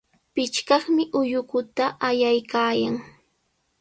[0.33, 2.95] Pichqaqmi ullukuta allaykaayan.